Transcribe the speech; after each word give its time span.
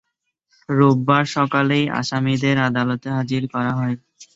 রোববার 0.69 1.23
সকালেই 1.35 1.85
আসামীদের 1.99 2.57
আদালতে 2.67 3.07
হাজির 3.17 3.43
করা 3.53 3.71
হয়। 3.79 3.95